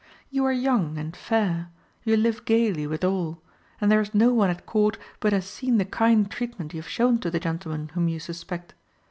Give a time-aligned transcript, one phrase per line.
[0.31, 1.69] You are young and fair;
[2.03, 3.39] you live gaily with all;
[3.79, 6.89] and there is no one at Court but has seen the kind treatment you have
[6.89, 8.73] shown to the gentleman whom you suspect.